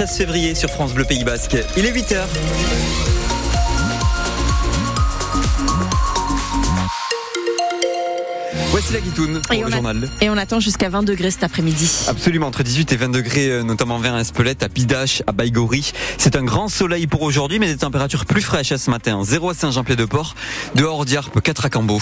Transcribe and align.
13 0.00 0.16
février 0.16 0.54
sur 0.54 0.70
France 0.70 0.94
Bleu 0.94 1.04
Pays 1.04 1.24
Basque. 1.24 1.58
Il 1.76 1.84
est 1.84 1.92
8h. 1.92 2.16
Voici 8.70 8.94
la 8.94 9.00
guitoune 9.00 9.42
pour 9.42 9.54
Et 9.54 9.60
le 9.60 9.70
journal. 9.70 10.08
et 10.22 10.30
on 10.30 10.38
attend 10.38 10.58
jusqu'à 10.58 10.88
20 10.88 11.02
degrés 11.02 11.30
cet 11.30 11.44
après-midi. 11.44 12.06
Absolument, 12.08 12.46
entre 12.46 12.62
18 12.62 12.94
et 12.94 12.96
20 12.96 13.10
degrés, 13.10 13.50
euh, 13.50 13.62
notamment 13.62 13.98
vers 13.98 14.16
Espelette, 14.16 14.62
à 14.62 14.70
Pidache, 14.70 15.22
à 15.26 15.32
Baïgori. 15.32 15.92
C'est 16.16 16.34
un 16.34 16.44
grand 16.44 16.68
soleil 16.68 17.06
pour 17.06 17.20
aujourd'hui, 17.20 17.58
mais 17.58 17.66
des 17.66 17.76
températures 17.76 18.24
plus 18.24 18.40
fraîches 18.40 18.72
à 18.72 18.78
ce 18.78 18.88
matin. 18.88 19.20
0 19.22 19.50
à 19.50 19.54
Saint-Jean-Pied-de-Port, 19.54 20.34
dehors 20.76 21.04
d'Iarpe, 21.04 21.42
4 21.42 21.66
à 21.66 21.68
Cambo. 21.68 22.00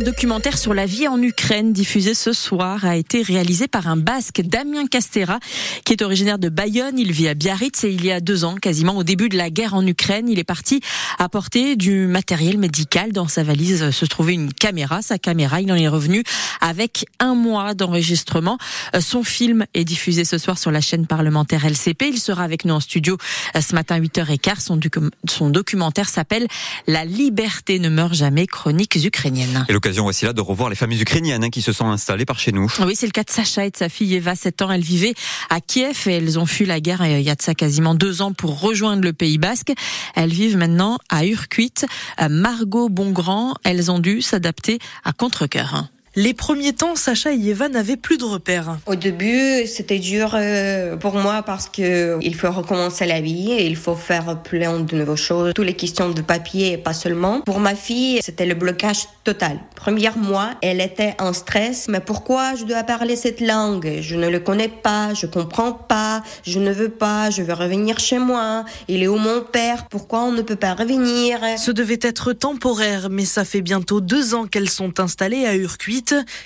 Documentaire 0.00 0.56
sur 0.56 0.72
la 0.72 0.86
vie 0.86 1.08
en 1.08 1.20
Ukraine 1.20 1.74
diffusé 1.74 2.14
ce 2.14 2.32
soir 2.32 2.86
a 2.86 2.96
été 2.96 3.20
réalisé 3.20 3.68
par 3.68 3.86
un 3.86 3.98
basque, 3.98 4.40
Damien 4.40 4.86
Castera, 4.86 5.38
qui 5.84 5.92
est 5.92 6.00
originaire 6.00 6.38
de 6.38 6.48
Bayonne. 6.48 6.98
Il 6.98 7.12
vit 7.12 7.28
à 7.28 7.34
Biarritz 7.34 7.84
et 7.84 7.90
il 7.90 8.02
y 8.02 8.10
a 8.10 8.20
deux 8.20 8.44
ans, 8.44 8.54
quasiment 8.54 8.96
au 8.96 9.04
début 9.04 9.28
de 9.28 9.36
la 9.36 9.50
guerre 9.50 9.74
en 9.74 9.86
Ukraine, 9.86 10.26
il 10.28 10.38
est 10.38 10.44
parti 10.44 10.80
apporter 11.18 11.76
du 11.76 12.06
matériel 12.06 12.56
médical. 12.56 13.12
Dans 13.12 13.28
sa 13.28 13.42
valise 13.42 13.90
se 13.90 14.06
trouvait 14.06 14.32
une 14.32 14.54
caméra. 14.54 15.02
Sa 15.02 15.18
caméra, 15.18 15.60
il 15.60 15.70
en 15.70 15.76
est 15.76 15.88
revenu 15.88 16.22
avec 16.62 17.04
un 17.18 17.34
mois 17.34 17.74
d'enregistrement. 17.74 18.56
Son 19.00 19.22
film 19.22 19.66
est 19.74 19.84
diffusé 19.84 20.24
ce 20.24 20.38
soir 20.38 20.56
sur 20.56 20.70
la 20.70 20.80
chaîne 20.80 21.06
parlementaire 21.06 21.66
LCP. 21.66 22.08
Il 22.08 22.18
sera 22.18 22.42
avec 22.42 22.64
nous 22.64 22.72
en 22.72 22.80
studio 22.80 23.18
euh, 23.54 23.60
ce 23.60 23.74
matin 23.74 24.00
8h15. 24.00 24.60
Son, 24.60 24.80
son 25.28 25.50
documentaire 25.50 26.08
s'appelle 26.08 26.46
La 26.86 27.04
liberté 27.04 27.78
ne 27.78 27.90
meurt 27.90 28.14
jamais, 28.14 28.46
chroniques 28.46 28.96
ukrainiennes. 29.04 29.66
L'occasion 29.90 30.04
voici 30.04 30.24
là 30.24 30.32
de 30.32 30.40
revoir 30.40 30.70
les 30.70 30.76
familles 30.76 31.02
ukrainiennes 31.02 31.42
hein, 31.42 31.50
qui 31.50 31.62
se 31.62 31.72
sont 31.72 31.86
installées 31.86 32.24
par 32.24 32.38
chez 32.38 32.52
nous. 32.52 32.70
Oui, 32.86 32.94
c'est 32.94 33.06
le 33.06 33.12
cas 33.12 33.24
de 33.24 33.30
Sacha 33.30 33.66
et 33.66 33.70
de 33.70 33.76
sa 33.76 33.88
fille 33.88 34.14
Eva, 34.14 34.36
7 34.36 34.62
ans. 34.62 34.70
Elles 34.70 34.82
vivaient 34.82 35.14
à 35.48 35.60
Kiev 35.60 36.04
et 36.06 36.12
elles 36.12 36.38
ont 36.38 36.46
fui 36.46 36.64
la 36.64 36.80
guerre 36.80 37.02
euh, 37.02 37.18
il 37.18 37.24
y 37.24 37.30
a 37.30 37.34
de 37.34 37.42
ça 37.42 37.54
quasiment 37.54 37.96
deux 37.96 38.22
ans 38.22 38.32
pour 38.32 38.60
rejoindre 38.60 39.02
le 39.02 39.12
Pays 39.12 39.38
Basque. 39.38 39.72
Elles 40.14 40.32
vivent 40.32 40.56
maintenant 40.56 40.98
à 41.08 41.26
Urquit. 41.26 41.74
Euh, 42.20 42.28
Margot 42.28 42.88
Bongrand, 42.88 43.54
elles 43.64 43.90
ont 43.90 43.98
dû 43.98 44.22
s'adapter 44.22 44.78
à 45.04 45.12
contre-cœur. 45.12 45.88
Les 46.16 46.34
premiers 46.34 46.72
temps, 46.72 46.96
Sacha 46.96 47.32
et 47.32 47.38
Eva 47.38 47.68
n'avaient 47.68 47.96
plus 47.96 48.18
de 48.18 48.24
repères. 48.24 48.78
Au 48.86 48.96
début, 48.96 49.64
c'était 49.68 50.00
dur 50.00 50.32
euh, 50.34 50.96
pour 50.96 51.14
moi 51.14 51.44
parce 51.44 51.68
que 51.68 52.18
il 52.20 52.34
faut 52.34 52.50
recommencer 52.50 53.06
la 53.06 53.20
vie 53.20 53.52
et 53.52 53.64
il 53.64 53.76
faut 53.76 53.94
faire 53.94 54.42
plein 54.42 54.80
de 54.80 54.96
nouvelles 54.96 55.16
choses. 55.16 55.52
Toutes 55.54 55.66
les 55.66 55.74
questions 55.74 56.10
de 56.10 56.20
papier 56.20 56.72
et 56.72 56.78
pas 56.78 56.94
seulement. 56.94 57.42
Pour 57.42 57.60
ma 57.60 57.76
fille, 57.76 58.18
c'était 58.22 58.44
le 58.44 58.54
blocage 58.54 59.04
total. 59.22 59.60
Premier 59.76 60.10
mois, 60.16 60.50
elle 60.62 60.80
était 60.80 61.14
en 61.20 61.32
stress. 61.32 61.86
Mais 61.88 62.00
pourquoi 62.00 62.56
je 62.56 62.64
dois 62.64 62.82
parler 62.82 63.14
cette 63.14 63.40
langue? 63.40 63.98
Je 64.00 64.16
ne 64.16 64.28
le 64.28 64.40
connais 64.40 64.68
pas, 64.68 65.14
je 65.14 65.26
comprends 65.26 65.72
pas, 65.72 66.24
je 66.42 66.58
ne 66.58 66.72
veux 66.72 66.88
pas, 66.88 67.30
je 67.30 67.42
veux 67.42 67.54
revenir 67.54 68.00
chez 68.00 68.18
moi. 68.18 68.64
Il 68.88 69.04
est 69.04 69.08
où 69.08 69.16
mon 69.16 69.42
père? 69.42 69.86
Pourquoi 69.88 70.22
on 70.22 70.32
ne 70.32 70.42
peut 70.42 70.56
pas 70.56 70.74
revenir? 70.74 71.38
Ce 71.56 71.70
devait 71.70 72.00
être 72.02 72.32
temporaire, 72.32 73.10
mais 73.10 73.24
ça 73.24 73.44
fait 73.44 73.62
bientôt 73.62 74.00
deux 74.00 74.34
ans 74.34 74.46
qu'elles 74.46 74.70
sont 74.70 74.98
installées 74.98 75.46
à 75.46 75.54
Urquit. 75.54 76.00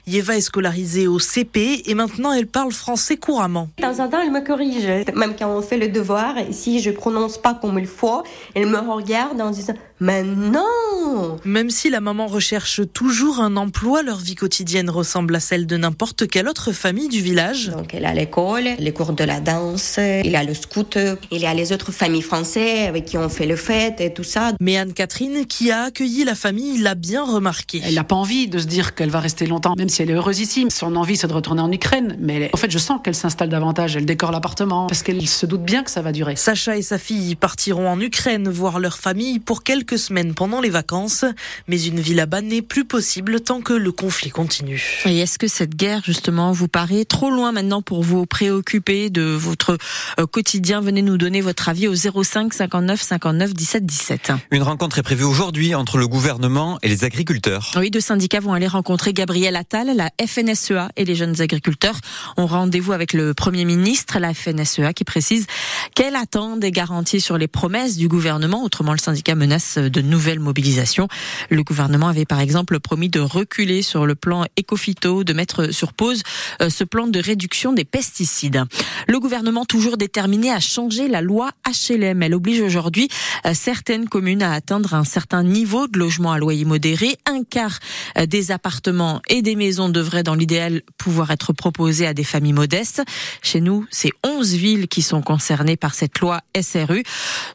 Yeva 0.07 0.37
est 0.37 0.41
scolarisée 0.41 1.07
au 1.07 1.19
CP 1.19 1.83
et 1.87 1.95
maintenant 1.95 2.33
elle 2.33 2.47
parle 2.47 2.73
français 2.73 3.17
couramment. 3.17 3.69
De 3.79 3.83
temps 3.83 4.03
en 4.03 4.09
temps, 4.09 4.21
elle 4.23 4.31
me 4.31 4.41
corrige. 4.41 5.07
Même 5.15 5.35
quand 5.39 5.49
on 5.49 5.63
fait 5.63 5.79
le 5.79 5.89
devoir, 5.89 6.35
si 6.51 6.81
je 6.81 6.91
prononce 6.91 7.39
pas 7.39 7.55
comme 7.55 7.79
il 7.79 7.87
faut, 7.87 8.23
elle 8.55 8.67
me 8.67 8.79
regarde 8.79 9.41
en 9.41 9.51
disant 9.51 9.75
Mais 10.01 10.25
non 10.25 11.39
Même 11.45 11.71
si 11.71 11.89
la 11.89 12.01
maman 12.01 12.27
recherche 12.27 12.81
toujours 12.93 13.39
un 13.41 13.57
emploi, 13.57 14.03
leur 14.03 14.19
vie 14.19 14.35
quotidienne 14.35 14.91
ressemble 14.91 15.35
à 15.37 15.41
celle 15.41 15.67
de 15.67 15.77
n'importe 15.77 16.27
quelle 16.29 16.49
autre 16.49 16.73
famille 16.73 17.09
du 17.09 17.21
village. 17.21 17.69
Donc, 17.71 17.95
elle 17.95 18.05
a 18.05 18.13
l'école, 18.13 18.65
les 18.79 18.93
cours 18.93 19.13
de 19.13 19.23
la 19.25 19.39
danse, 19.41 19.99
il 20.25 20.31
y 20.33 20.37
a 20.37 20.43
le 20.43 20.53
scout, 20.55 20.99
il 21.31 21.41
y 21.41 21.47
a 21.47 21.55
les 21.55 21.73
autres 21.73 21.93
familles 21.93 22.23
françaises 22.23 22.89
avec 22.89 23.05
qui 23.05 23.17
on 23.19 23.29
fait 23.29 23.47
le 23.47 23.55
fête 23.57 24.01
et 24.01 24.13
tout 24.13 24.25
ça. 24.25 24.53
Mais 24.61 24.77
Anne-Catherine, 24.77 25.47
qui 25.47 25.71
a 25.71 25.85
accueilli 25.85 26.25
la 26.25 26.35
famille, 26.35 26.79
l'a 26.79 26.97
bien 26.97 27.25
remarqué. 27.25 27.81
Elle 27.85 27.95
n'a 27.95 28.05
pas 28.05 28.17
envie 28.17 28.49
de 28.49 28.59
se 28.59 28.67
dire 28.67 28.95
qu'elle 28.97 29.11
va 29.11 29.21
rester 29.21 29.47
longtemps, 29.47 29.75
même 29.79 29.89
si 29.89 30.03
elle 30.03 30.11
est 30.11 30.15
heureuse 30.15 30.41
ici. 30.41 30.67
Son 30.71 30.97
envie, 30.97 31.17
c'est 31.17 31.29
de 31.29 31.33
retourner 31.33 31.63
en 31.63 31.71
Ukraine. 31.71 32.17
Mais 32.21 32.35
elle- 32.35 32.51
en 32.53 32.57
fait, 32.57 32.71
je 32.71 32.79
sens 32.79 33.01
qu'elle 33.03 33.15
s'installe 33.15 33.49
davantage. 33.49 33.95
Elle 33.97 34.07
décore 34.07 34.33
l'appartement 34.33 34.89
parce 34.89 35.03
qu'elle 35.05 35.27
se 35.29 35.47
doute 35.47 35.63
bien 35.63 35.85
que 35.85 35.91
ça 35.91 36.03
va 36.03 36.11
durer. 36.11 36.35
Sacha 36.37 36.77
et 36.77 36.83
sa 36.83 36.99
fille 36.99 37.37
partiront 37.37 37.89
en 37.89 38.01
Ukraine 38.01 38.49
voir 38.49 38.81
leur 38.81 38.99
famille 38.99 39.39
pour 39.39 39.63
quelques 39.63 39.84
semaines 39.93 40.35
pendant 40.35 40.61
les 40.61 40.71
vacances. 40.71 41.25
Mais 41.69 41.83
une 41.83 42.01
vie 42.01 42.15
là-bas 42.15 42.41
n'est 42.41 42.63
plus 42.63 42.85
possible 42.85 43.41
tant 43.41 43.61
que 43.61 43.73
le 43.73 43.93
conflit 43.93 44.31
continue. 44.31 45.01
Et 45.05 45.19
est-ce 45.19 45.39
que 45.39 45.49
cette 45.49 45.77
guerre, 45.77 46.03
justement, 46.05 46.53
vous 46.53 46.69
paraît 46.69 47.05
trop 47.05 47.31
loin 47.31 47.53
maintenant 47.53 47.83
pour 47.83 48.03
vous 48.03 48.27
préoccuper 48.27 49.11
de 49.11 49.23
votre 49.23 49.79
euh, 50.19 50.27
quotidien? 50.27 50.81
Venez 50.81 51.03
nous 51.03 51.19
donner 51.19 51.41
votre 51.41 51.69
avis 51.69 51.89
au 51.89 51.95
05 51.95 52.53
59 52.53 53.01
59 53.01 53.55
17 53.55 53.87
17. 53.87 54.33
Une 54.51 54.63
rencontre 54.63 54.99
est 54.99 55.03
prévue 55.03 55.25
aujourd'hui 55.25 55.75
entre 55.75 55.99
le 55.99 56.09
gouvernement 56.09 56.79
et 56.83 56.89
les 56.89 57.05
agriculteurs. 57.05 57.73
Oui, 57.77 57.91
deux 57.91 58.01
syndicats 58.01 58.41
vont 58.41 58.53
aller 58.53 58.67
rencontrer 58.67 59.13
Gabriel 59.13 59.57
Attal, 59.57 59.95
la 59.97 60.11
FNSEA 60.25 60.91
et 60.97 61.05
les 61.05 61.15
jeunes 61.15 61.41
agriculteurs 61.41 61.99
ont 62.37 62.47
rendez-vous 62.47 62.93
avec 62.93 63.13
le 63.13 63.35
Premier 63.35 63.65
ministre, 63.65 64.19
la 64.19 64.35
FNSEA, 64.35 64.93
qui 64.93 65.05
précise 65.05 65.47
qu'elle 65.95 66.17
attend 66.17 66.57
des 66.57 66.71
garanties 66.71 67.21
sur 67.21 67.39
les 67.39 67.49
promesses 67.49 67.97
du 67.97 68.09
gouvernement. 68.09 68.65
Autrement, 68.65 68.93
le 68.93 68.99
syndicat 68.99 69.35
menace 69.35 69.74
de 69.79 70.01
nouvelles 70.01 70.41
mobilisations. 70.41 71.09
Le 71.51 71.63
gouvernement 71.63 72.09
avait 72.09 72.25
par 72.25 72.41
exemple 72.41 72.81
promis 72.81 73.09
de 73.09 73.21
reculer 73.21 73.83
sur 73.83 74.07
le 74.07 74.15
plan 74.15 74.47
écophyto, 74.57 75.25
de 75.25 75.33
mettre 75.33 75.73
sur 75.73 75.93
pause 75.93 76.23
euh, 76.61 76.71
ce 76.71 76.85
plan 76.85 77.07
de 77.07 77.21
réduction 77.21 77.73
des 77.73 77.85
pesticides. 77.85 78.65
Le 79.09 79.21
gouvernement 79.21 79.65
toujours 79.65 79.97
déterminé 79.97 80.51
à 80.51 80.61
changer 80.61 81.09
la 81.09 81.21
loi 81.21 81.51
HLM. 81.67 82.23
Elle 82.23 82.35
oblige 82.35 82.61
aujourd'hui 82.61 83.09
euh, 83.47 83.53
certaines 83.55 84.09
communes 84.09 84.43
à 84.43 84.53
atteindre 84.53 84.95
un 84.95 85.05
certain 85.05 85.43
niveau 85.43 85.87
de 85.87 85.99
logement 85.99 86.33
à 86.33 86.39
loyer 86.39 86.65
modéré. 86.65 87.17
Un 87.27 87.45
quart 87.45 87.79
euh, 88.19 88.27
des 88.27 88.51
appartements 88.51 89.21
et 89.29 89.43
des 89.43 89.57
maisons 89.57 89.89
devraient 89.89 90.23
dans 90.23 90.35
l'idéal 90.35 90.83
pouvoir 90.99 91.31
être 91.31 91.53
proposés 91.53 92.07
à 92.07 92.15
des 92.15 92.25
familles 92.25 92.53
modestes. 92.53 93.03
Chez 93.43 93.61
nous, 93.61 93.87
c'est 93.91 94.13
11 94.25 94.55
villes 94.55 94.89
qui 94.89 95.03
sont 95.03 95.23
concernées 95.23 95.77
par 95.77 95.95
cette 95.95 96.19
loi 96.21 96.41
SRU. 96.61 97.03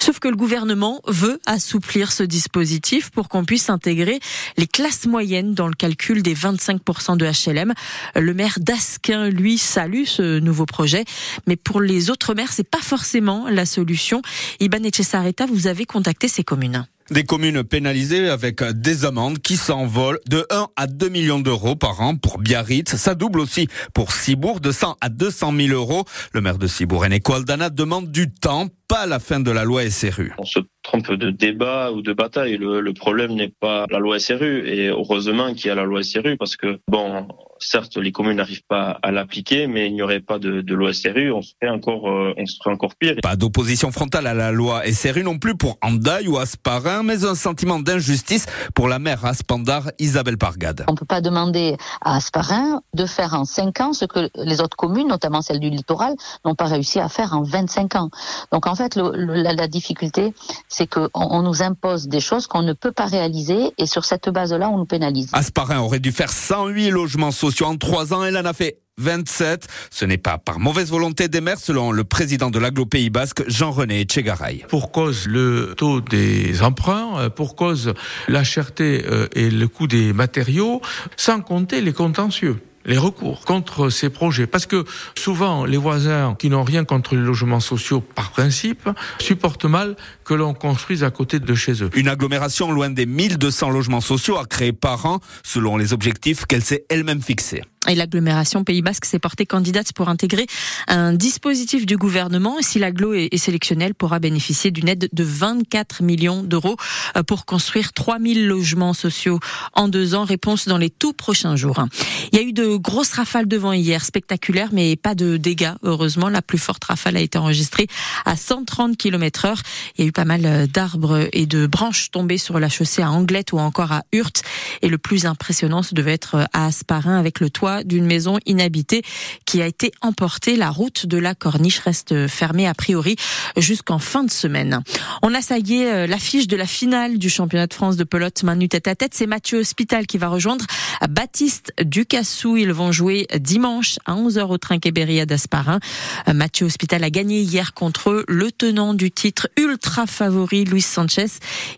Sauf 0.01 0.19
que 0.19 0.27
le 0.27 0.35
gouvernement 0.35 1.01
veut 1.07 1.39
assouplir 1.45 2.08
ce 2.11 2.23
dispositif 2.23 3.09
pour 3.09 3.29
qu'on 3.29 3.45
puisse 3.45 3.69
intégrer 3.69 4.19
les 4.57 4.67
classes 4.67 5.05
moyennes 5.05 5.53
dans 5.53 5.67
le 5.67 5.73
calcul 5.73 6.21
des 6.21 6.35
25% 6.35 7.17
de 7.17 7.25
HLM. 7.25 7.73
Le 8.15 8.33
maire 8.33 8.57
d'Asquin, 8.59 9.29
lui, 9.29 9.57
salue 9.57 10.05
ce 10.05 10.39
nouveau 10.39 10.65
projet. 10.65 11.05
Mais 11.47 11.55
pour 11.55 11.81
les 11.81 12.09
autres 12.09 12.33
maires, 12.33 12.51
c'est 12.51 12.69
pas 12.69 12.81
forcément 12.81 13.47
la 13.49 13.65
solution. 13.65 14.21
Iban 14.59 14.83
Etchesareta, 14.83 15.45
vous 15.45 15.67
avez 15.67 15.85
contacté 15.85 16.27
ces 16.27 16.43
communes. 16.43 16.85
Des 17.11 17.23
communes 17.23 17.63
pénalisées 17.63 18.29
avec 18.29 18.63
des 18.63 19.03
amendes 19.03 19.39
qui 19.39 19.57
s'envolent 19.57 20.19
de 20.27 20.45
1 20.51 20.67
à 20.75 20.85
2 20.85 21.09
millions 21.09 21.39
d'euros 21.39 21.75
par 21.75 22.01
an 22.01 22.15
pour 22.15 22.37
Biarritz. 22.37 22.95
Ça 22.95 23.15
double 23.15 23.39
aussi 23.39 23.67
pour 23.95 24.11
Cibourg 24.11 24.59
de 24.59 24.71
100 24.71 24.95
à 25.01 25.09
200 25.09 25.53
000 25.57 25.69
euros. 25.69 26.05
Le 26.33 26.41
maire 26.41 26.59
de 26.59 26.67
Cibourg, 26.67 27.03
Eneko 27.03 27.33
Aldana, 27.33 27.71
demande 27.71 28.11
du 28.11 28.29
temps, 28.29 28.67
pas 28.87 29.07
la 29.07 29.17
fin 29.19 29.39
de 29.39 29.49
la 29.49 29.63
loi 29.63 29.89
SRU. 29.89 30.33
on 30.37 30.45
se 30.45 30.59
trompe 30.89 31.11
de 31.13 31.29
débat 31.29 31.91
ou 31.91 32.01
de 32.01 32.13
bataille. 32.13 32.57
Le, 32.57 32.81
le 32.81 32.93
problème 32.93 33.33
n'est 33.33 33.53
pas 33.59 33.85
la 33.91 33.99
loi 33.99 34.19
SRU 34.19 34.67
et 34.67 34.87
heureusement 34.87 35.53
qu'il 35.53 35.67
y 35.67 35.69
a 35.69 35.75
la 35.75 35.83
loi 35.83 36.01
SRU 36.03 36.35
parce 36.37 36.55
que 36.55 36.79
bon, 36.87 37.27
certes 37.59 37.97
les 37.97 38.11
communes 38.11 38.37
n'arrivent 38.37 38.63
pas 38.67 38.97
à 39.03 39.11
l'appliquer, 39.11 39.67
mais 39.67 39.87
il 39.87 39.93
n'y 39.93 40.01
aurait 40.01 40.19
pas 40.21 40.39
de, 40.39 40.61
de 40.61 40.73
loi 40.75 40.93
SRU, 40.93 41.31
on 41.31 41.41
serait 41.41 41.69
encore, 41.71 42.09
euh, 42.09 42.33
on 42.37 42.45
serait 42.45 42.71
encore 42.71 42.95
pire. 42.95 43.15
Pas 43.21 43.35
d'opposition 43.35 43.91
frontale 43.91 44.25
à 44.27 44.33
la 44.33 44.51
loi 44.51 44.81
SRU 44.91 45.23
non 45.23 45.37
plus 45.37 45.55
pour 45.55 45.77
Andaille 45.83 46.27
ou 46.27 46.37
Asparin, 46.37 47.03
mais 47.03 47.25
un 47.25 47.35
sentiment 47.35 47.79
d'injustice 47.79 48.45
pour 48.73 48.87
la 48.87 48.97
maire 48.97 49.25
Aspandar, 49.25 49.91
Isabelle 49.99 50.37
Pargade. 50.37 50.85
On 50.87 50.93
ne 50.93 50.97
peut 50.97 51.05
pas 51.05 51.21
demander 51.21 51.75
à 52.01 52.15
Asparin 52.15 52.81
de 52.95 53.05
faire 53.05 53.33
en 53.33 53.45
5 53.45 53.81
ans 53.81 53.93
ce 53.93 54.05
que 54.05 54.29
les 54.35 54.61
autres 54.61 54.77
communes, 54.77 55.07
notamment 55.09 55.41
celles 55.41 55.59
du 55.59 55.69
littoral, 55.69 56.15
n'ont 56.45 56.55
pas 56.55 56.65
réussi 56.65 56.99
à 56.99 57.09
faire 57.09 57.33
en 57.33 57.43
25 57.43 57.95
ans. 57.95 58.09
Donc 58.51 58.65
en 58.67 58.75
fait, 58.75 58.95
le- 58.95 59.11
le- 59.15 59.35
la, 59.43 59.53
la 59.53 59.67
difficulté, 59.67 60.33
c'est 60.67 60.78
qu'on 60.87 61.09
on 61.13 61.41
nous 61.41 61.61
impose 61.61 62.07
des 62.07 62.19
choses 62.19 62.47
qu'on 62.47 62.61
ne 62.61 62.73
peut 62.73 62.91
pas 62.91 63.05
réaliser 63.05 63.71
et 63.77 63.85
sur 63.85 64.05
cette 64.05 64.29
base-là, 64.29 64.69
on 64.69 64.77
nous 64.77 64.85
pénalise. 64.85 65.29
Asparin 65.33 65.79
aurait 65.79 65.99
dû 65.99 66.11
faire 66.11 66.31
108 66.31 66.89
logements 66.89 67.31
sociaux 67.31 67.65
en 67.65 67.77
3 67.77 68.13
ans, 68.13 68.23
elle 68.23 68.37
en 68.37 68.45
a 68.45 68.53
fait 68.53 68.79
27. 68.99 69.67
Ce 69.89 70.05
n'est 70.05 70.17
pas 70.17 70.37
par 70.37 70.59
mauvaise 70.59 70.89
volonté 70.89 71.27
des 71.27 71.41
maires, 71.41 71.59
selon 71.59 71.91
le 71.91 72.03
président 72.03 72.51
de 72.51 72.59
l'Aglo 72.59 72.85
Pays 72.85 73.09
Basque, 73.09 73.43
Jean-René 73.47 74.01
Etchegaray. 74.01 74.65
pour 74.67 74.91
cause 74.91 75.27
le 75.27 75.73
taux 75.77 76.01
des 76.01 76.61
emprunts, 76.61 77.17
euh, 77.17 77.29
pour 77.29 77.55
cause 77.55 77.93
la 78.27 78.43
cherté 78.43 79.03
euh, 79.09 79.27
et 79.33 79.49
le 79.49 79.67
coût 79.67 79.87
des 79.87 80.13
matériaux, 80.13 80.81
sans 81.15 81.41
compter 81.41 81.81
les 81.81 81.93
contentieux 81.93 82.61
les 82.85 82.97
recours 82.97 83.45
contre 83.45 83.89
ces 83.89 84.09
projets. 84.09 84.47
Parce 84.47 84.65
que 84.65 84.85
souvent, 85.17 85.65
les 85.65 85.77
voisins 85.77 86.35
qui 86.37 86.49
n'ont 86.49 86.63
rien 86.63 86.85
contre 86.85 87.15
les 87.15 87.21
logements 87.21 87.59
sociaux 87.59 88.01
par 88.01 88.31
principe 88.31 88.89
supportent 89.19 89.65
mal 89.65 89.95
que 90.23 90.33
l'on 90.33 90.53
construise 90.53 91.03
à 91.03 91.11
côté 91.11 91.39
de 91.39 91.55
chez 91.55 91.83
eux. 91.83 91.89
Une 91.95 92.07
agglomération 92.07 92.71
loin 92.71 92.89
des 92.89 93.05
1200 93.05 93.69
logements 93.69 94.01
sociaux 94.01 94.37
à 94.37 94.45
créer 94.45 94.73
par 94.73 95.05
an, 95.05 95.19
selon 95.43 95.77
les 95.77 95.93
objectifs 95.93 96.45
qu'elle 96.45 96.63
s'est 96.63 96.85
elle-même 96.89 97.21
fixés. 97.21 97.63
Et 97.87 97.95
l'agglomération 97.95 98.65
Pays 98.65 98.81
Basque 98.81 99.05
s'est 99.05 99.19
portée 99.19 99.45
candidate 99.45 99.93
pour 99.93 100.09
intégrer 100.09 100.47
un 100.89 101.13
dispositif 101.13 101.85
du 101.85 101.95
gouvernement. 101.95 102.57
Si 102.59 102.77
l'agglo 102.77 103.13
est 103.13 103.37
sélectionné, 103.37 103.85
elle 103.85 103.95
pourra 103.95 104.19
bénéficier 104.19 104.69
d'une 104.69 104.89
aide 104.89 105.07
de 105.13 105.23
24 105.23 106.03
millions 106.03 106.43
d'euros 106.43 106.75
euh, 107.15 107.23
pour 107.23 107.45
construire 107.45 107.93
3000 107.93 108.47
logements 108.47 108.93
sociaux 108.93 109.39
en 109.73 109.87
deux 109.87 110.13
ans. 110.13 110.25
Réponse 110.25 110.67
dans 110.67 110.77
les 110.77 110.89
tout 110.89 111.13
prochains 111.13 111.55
jours. 111.55 111.85
Il 112.33 112.37
y 112.37 112.41
a 112.41 112.45
eu 112.45 112.51
de 112.51 112.75
grosses 112.75 113.13
rafales 113.13 113.47
de 113.47 113.57
vent 113.57 113.71
hier, 113.71 114.03
spectaculaires, 114.03 114.69
mais 114.73 114.97
pas 114.97 115.15
de 115.15 115.37
dégâts. 115.37 115.73
Heureusement, 115.83 116.27
la 116.27 116.41
plus 116.41 116.57
forte 116.57 116.83
rafale 116.83 117.15
a 117.15 117.21
été 117.21 117.37
enregistrée 117.37 117.87
à 118.25 118.35
130 118.35 118.97
km 118.97 119.45
heure. 119.45 119.61
Il 119.97 120.01
y 120.01 120.05
a 120.05 120.07
eu 120.09 120.11
pas 120.11 120.25
mal 120.25 120.45
euh, 120.45 120.67
d'arbres 120.67 121.29
et 121.31 121.45
de 121.45 121.65
branches 121.65 122.11
tombées 122.11 122.37
sur 122.37 122.59
la 122.59 122.67
chaussée 122.67 123.03
à 123.03 123.09
Anglette 123.09 123.53
ou 123.53 123.59
encore 123.59 123.93
à 123.93 124.03
Hurt. 124.11 124.43
Et 124.81 124.89
le 124.89 124.97
plus 124.97 125.25
impressionnant, 125.25 125.81
ce 125.81 125.95
devait 125.95 126.13
être 126.13 126.35
euh, 126.35 126.43
à 126.51 126.65
Asparin 126.65 127.17
avec 127.17 127.39
le 127.39 127.49
toit 127.49 127.68
d'une 127.83 128.05
maison 128.05 128.37
inhabitée 128.45 129.03
qui 129.45 129.61
a 129.61 129.67
été 129.67 129.91
emportée. 130.01 130.55
La 130.55 130.69
route 130.69 131.05
de 131.05 131.17
la 131.17 131.35
Corniche 131.35 131.79
reste 131.79 132.27
fermée 132.27 132.67
a 132.67 132.73
priori 132.73 133.15
jusqu'en 133.57 133.99
fin 133.99 134.23
de 134.23 134.31
semaine. 134.31 134.81
On 135.21 135.33
a 135.33 135.41
saillé 135.41 135.91
euh, 135.91 136.07
l'affiche 136.07 136.47
de 136.47 136.55
la 136.55 136.65
finale 136.65 137.17
du 137.17 137.29
championnat 137.29 137.67
de 137.67 137.73
France 137.73 137.95
de 137.95 138.03
pelote 138.03 138.43
Manu 138.43 138.69
tête 138.69 138.87
à 138.87 138.95
tête. 138.95 139.13
C'est 139.13 139.27
Mathieu 139.27 139.59
Hospital 139.59 140.07
qui 140.07 140.17
va 140.17 140.27
rejoindre 140.27 140.65
Baptiste 141.09 141.73
Ducassou. 141.83 142.57
Ils 142.57 142.73
vont 142.73 142.91
jouer 142.91 143.27
dimanche 143.39 143.99
à 144.05 144.13
11h 144.13 144.47
au 144.47 144.57
Trinquet-Berry 144.57 145.19
à 145.19 145.25
Dasparin. 145.25 145.79
Euh, 146.27 146.33
Mathieu 146.33 146.65
Hospital 146.65 147.03
a 147.03 147.09
gagné 147.09 147.41
hier 147.41 147.73
contre 147.73 148.23
le 148.27 148.51
tenant 148.51 148.93
du 148.93 149.11
titre 149.11 149.47
ultra 149.57 150.07
favori 150.07 150.65
Luis 150.65 150.81
Sanchez. 150.81 151.27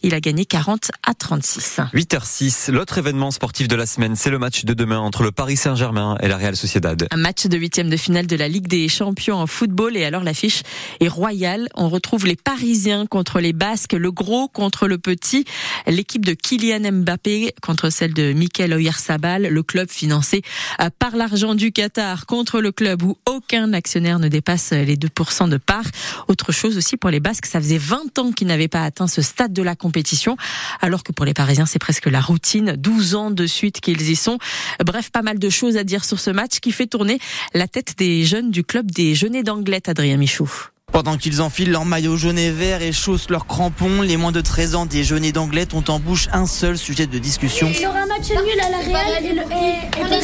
Il 0.04 0.14
a 0.14 0.20
gagné 0.20 0.46
40 0.46 0.92
à 1.06 1.14
36. 1.14 1.82
8h06. 1.94 2.72
L'autre 2.72 2.98
événement 2.98 3.32
sportif 3.32 3.68
de 3.68 3.76
la 3.76 3.86
semaine, 3.86 4.16
c'est 4.16 4.30
le 4.30 4.40
match 4.40 4.66
de 4.66 4.74
demain 4.74 5.00
entre 5.00 5.24
le 5.24 5.32
Paris 5.32 5.58
Saint-Germain 5.58 5.81
Et 5.82 6.28
la 6.28 6.38
Real 6.38 6.56
Sociedad. 6.56 7.08
Un 7.10 7.18
match 7.18 7.48
de 7.48 7.58
huitième 7.58 7.90
de 7.90 7.98
finale 7.98 8.28
de 8.28 8.36
la 8.36 8.48
Ligue 8.48 8.68
des 8.68 8.88
Champions 8.88 9.38
en 9.38 9.48
football 9.48 9.98
et 9.98 10.06
alors 10.06 10.24
l'affiche 10.24 10.62
est 11.00 11.08
royale. 11.08 11.70
On 11.74 11.90
retrouve 11.90 12.28
les 12.28 12.36
Parisiens 12.36 13.08
contre 13.08 13.40
les 13.40 13.52
Basques, 13.52 13.94
le 13.94 14.12
gros 14.12 14.48
contre 14.48 14.88
le 14.88 15.00
petit, 15.00 15.44
l'équipe 15.88 16.24
de 16.24 16.34
Kylian 16.34 16.92
Mbappé 16.92 17.56
contre 17.64 17.90
celle 17.90 18.14
de 18.14 18.32
Mikel 18.32 18.74
Oyarzabal, 18.74 19.48
le 19.48 19.64
club 19.64 19.90
financé 19.90 20.44
euh, 20.80 20.92
par 21.00 21.16
l'argent 21.16 21.56
du 21.56 21.72
Qatar 21.72 22.28
contre 22.28 22.62
le 22.62 22.72
club 22.72 23.02
où 23.02 23.18
aucun 23.26 23.74
actionnaire 23.74 24.20
ne 24.20 24.28
dépasse 24.28 24.74
les 24.74 24.98
2% 24.98 25.50
de 25.50 25.58
part. 25.58 25.86
Autre 26.28 26.52
chose 26.52 26.78
aussi 26.78 26.96
pour 26.96 27.10
les 27.10 27.20
Basques, 27.20 27.48
ça 27.48 27.60
faisait 27.60 27.80
20 27.80 28.20
ans 28.20 28.32
qu'ils 28.32 28.48
n'avaient 28.48 28.68
pas 28.68 28.84
atteint 28.84 29.08
ce 29.08 29.24
stade 29.24 29.52
de 29.52 29.64
la 29.64 29.76
compétition, 29.76 30.38
alors 30.80 31.02
que 31.02 31.12
pour 31.12 31.26
les 31.26 31.34
Parisiens 31.34 31.66
c'est 31.66 31.80
presque 31.80 32.06
la 32.06 32.22
routine, 32.22 32.76
12 32.78 33.16
ans 33.16 33.32
de 33.32 33.48
suite 33.48 33.82
qu'ils 33.82 34.12
y 34.12 34.16
sont. 34.16 34.38
Bref, 34.86 35.10
pas 35.10 35.24
mal 35.24 35.40
de 35.40 35.50
choses 35.50 35.71
à 35.78 35.84
dire 35.84 36.06
sur 36.06 36.20
ce 36.20 36.32
match 36.32 36.60
qui 36.60 36.72
fait 36.72 36.88
tourner 36.88 37.20
la 37.54 37.68
tête 37.68 37.96
des 37.98 38.24
jeunes 38.24 38.52
du 38.52 38.64
club 38.64 38.92
des 38.92 39.16
Jeunets 39.16 39.44
d'Anglette, 39.44 39.90
Adrien 39.90 40.18
Michaud. 40.18 40.50
Pendant 40.92 41.18
qu'ils 41.18 41.42
enfilent 41.42 41.72
leur 41.72 41.86
maillot 41.86 42.18
jaune 42.18 42.38
et 42.38 42.52
vert 42.52 42.82
et 42.82 42.92
chaussent 42.92 43.30
leurs 43.30 43.48
crampons, 43.48 44.02
les 44.02 44.18
moins 44.18 44.34
de 44.34 44.42
13 44.42 44.76
ans 44.76 44.86
des 44.86 45.06
Jeunets 45.06 45.32
d'Anglette 45.32 45.74
ont 45.74 45.86
en 45.88 46.00
bouche 46.00 46.28
un 46.34 46.46
seul 46.46 46.78
sujet 46.78 47.08
de 47.08 47.18
discussion. 47.18 47.72
Il 47.74 47.82
y 47.82 47.88
aura 47.88 48.00
un 48.00 48.08
match 48.08 48.30
nul 48.30 48.60
à 48.62 48.70
la 48.70 48.78
Real 48.80 49.24
et, 49.24 49.30
et, 49.30 50.20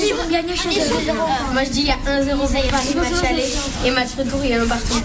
chez 0.55 0.69
eux. 0.69 1.13
Moi 1.53 1.63
je 1.63 1.69
dis 1.69 1.81
il 1.81 1.87
y 1.87 1.91
a 1.91 1.95
1-0 1.95 2.37
pour 2.37 2.49
Paris 2.69 2.95
match 2.95 3.23
aller 3.29 3.43
et 3.85 3.91
match 3.91 4.09
retour 4.17 4.39
il 4.43 4.49
y 4.49 4.53
a 4.53 4.61
un 4.61 4.67
partout. 4.67 5.01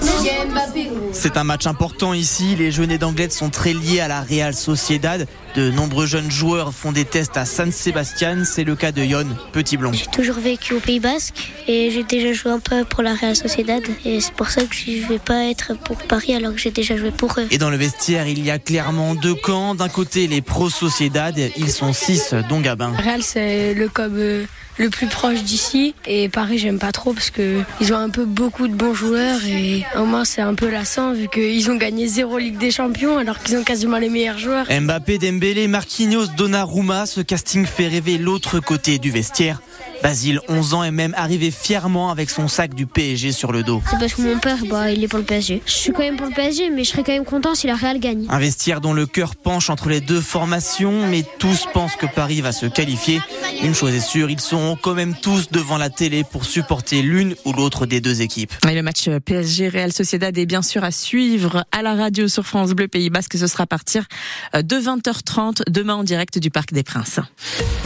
C'est 1.12 1.36
un 1.36 1.44
match 1.44 1.66
important 1.66 2.12
ici. 2.12 2.56
Les 2.56 2.70
Jeunets 2.70 2.98
d'Anglette 2.98 3.32
sont 3.32 3.50
très 3.50 3.72
liés 3.72 4.00
à 4.00 4.08
la 4.08 4.22
Real 4.22 4.54
Sociedad. 4.54 5.26
De 5.54 5.70
nombreux 5.70 6.06
jeunes 6.06 6.30
joueurs 6.30 6.72
font 6.72 6.92
des 6.92 7.04
tests 7.04 7.36
à 7.36 7.44
San 7.44 7.70
Sebastian. 7.72 8.44
C'est 8.44 8.64
le 8.64 8.74
cas 8.74 8.90
de 8.90 9.02
Yon, 9.02 9.26
petit 9.52 9.76
blond. 9.76 9.92
J'ai 9.92 10.06
toujours 10.06 10.36
vécu 10.36 10.74
au 10.74 10.80
Pays 10.80 11.00
Basque 11.00 11.50
et 11.68 11.90
j'ai 11.90 12.04
déjà 12.04 12.32
joué 12.32 12.52
un 12.52 12.58
peu 12.60 12.84
pour 12.84 13.02
la 13.02 13.14
Real 13.14 13.36
Sociedad. 13.36 13.82
Et 14.04 14.20
c'est 14.20 14.32
pour 14.32 14.48
ça 14.48 14.62
que 14.62 14.74
je 14.74 14.90
ne 14.90 15.06
vais 15.06 15.18
pas 15.18 15.44
être 15.44 15.74
pour 15.76 15.98
Paris 15.98 16.34
alors 16.34 16.52
que 16.52 16.58
j'ai 16.58 16.70
déjà 16.70 16.96
joué 16.96 17.10
pour 17.10 17.34
eux. 17.38 17.46
Et 17.50 17.58
dans 17.58 17.70
le 17.70 17.76
vestiaire, 17.76 18.26
il 18.26 18.42
y 18.42 18.50
a 18.50 18.58
clairement 18.58 19.14
deux 19.14 19.34
camps. 19.34 19.74
D'un 19.74 19.88
côté, 19.88 20.26
les 20.26 20.40
Pro 20.40 20.70
Sociedad. 20.70 21.38
Ils 21.56 21.70
sont 21.70 21.92
six, 21.92 22.34
dont 22.48 22.60
Gabin. 22.60 22.92
Real, 22.96 23.22
c'est 23.22 23.74
le 23.74 23.88
club 23.88 24.14
euh, 24.16 24.44
le 24.78 24.90
plus 24.90 25.06
proche 25.06 25.42
d'ici. 25.42 25.94
Et 26.06 26.28
Paris, 26.28 26.58
j'aime 26.58 26.78
pas 26.78 26.92
trop 26.92 27.12
parce 27.12 27.30
que 27.30 27.62
ils 27.80 27.92
ont 27.92 27.96
un 27.96 28.10
peu 28.10 28.24
beaucoup 28.24 28.68
de 28.68 28.74
bons 28.74 28.94
joueurs 28.94 29.44
et 29.44 29.84
au 29.96 30.04
moins 30.04 30.24
c'est 30.24 30.42
un 30.42 30.54
peu 30.54 30.70
lassant 30.70 31.12
vu 31.12 31.28
qu'ils 31.28 31.70
ont 31.70 31.76
gagné 31.76 32.06
zéro 32.06 32.38
Ligue 32.38 32.58
des 32.58 32.70
Champions 32.70 33.18
alors 33.18 33.38
qu'ils 33.38 33.56
ont 33.56 33.64
quasiment 33.64 33.98
les 33.98 34.08
meilleurs 34.08 34.38
joueurs. 34.38 34.66
Mbappé, 34.70 35.18
Dembélé, 35.18 35.68
Marquinhos, 35.68 36.26
Donnarumma, 36.36 37.06
ce 37.06 37.20
casting 37.20 37.66
fait 37.66 37.88
rêver 37.88 38.18
l'autre 38.18 38.60
côté 38.60 38.98
du 38.98 39.10
vestiaire. 39.10 39.60
Basile, 40.02 40.40
11 40.48 40.74
ans, 40.74 40.82
est 40.82 40.90
même 40.90 41.14
arrivé 41.16 41.50
fièrement 41.50 42.10
avec 42.10 42.28
son 42.30 42.48
sac 42.48 42.74
du 42.74 42.86
PSG 42.86 43.32
sur 43.32 43.52
le 43.52 43.62
dos. 43.62 43.82
C'est 43.88 43.98
parce 43.98 44.14
que 44.14 44.22
mon 44.22 44.38
père, 44.38 44.58
bah, 44.68 44.90
il 44.90 45.04
est 45.04 45.08
pour 45.08 45.18
le 45.18 45.24
PSG. 45.24 45.62
Je 45.64 45.72
suis 45.72 45.92
quand 45.92 46.00
même 46.00 46.16
pour 46.16 46.26
le 46.26 46.34
PSG, 46.34 46.70
mais 46.70 46.84
je 46.84 46.90
serais 46.90 47.04
quand 47.04 47.12
même 47.12 47.24
content 47.24 47.54
si 47.54 47.66
la 47.66 47.76
Real 47.76 48.00
gagne. 48.00 48.26
Un 48.28 48.38
vestiaire 48.38 48.80
dont 48.80 48.92
le 48.92 49.06
cœur 49.06 49.36
penche 49.36 49.70
entre 49.70 49.88
les 49.88 50.00
deux 50.00 50.20
formations, 50.20 51.06
mais 51.06 51.24
tous 51.38 51.66
pensent 51.72 51.96
que 51.96 52.06
Paris 52.06 52.40
va 52.40 52.52
se 52.52 52.66
qualifier. 52.66 53.20
Une 53.62 53.74
chose 53.74 53.94
est 53.94 54.00
sûre, 54.00 54.28
ils 54.28 54.40
seront 54.40 54.76
quand 54.80 54.94
même 54.94 55.14
tous 55.14 55.50
devant 55.50 55.78
la 55.78 55.90
télé 55.90 56.24
pour 56.24 56.44
supporter 56.44 57.02
l'une 57.02 57.36
ou 57.44 57.52
l'autre 57.52 57.86
des 57.86 58.00
deux 58.00 58.22
équipes. 58.22 58.52
Et 58.68 58.74
le 58.74 58.82
match 58.82 59.08
PSG 59.08 59.68
Real 59.68 59.92
Sociedad 59.92 60.36
est 60.36 60.46
bien 60.46 60.62
sûr 60.62 60.82
à 60.82 60.90
suivre 60.90 61.64
à 61.70 61.82
la 61.82 61.94
radio 61.94 62.26
sur 62.26 62.44
France 62.44 62.72
Bleu 62.72 62.88
Pays 62.88 63.10
Basque. 63.10 63.36
Ce 63.38 63.46
sera 63.46 63.64
à 63.64 63.66
partir 63.66 64.06
de 64.54 64.76
20h30 64.76 65.62
demain 65.70 65.94
en 65.94 66.04
direct 66.04 66.38
du 66.38 66.50
Parc 66.50 66.72
des 66.72 66.82
Princes. 66.82 67.20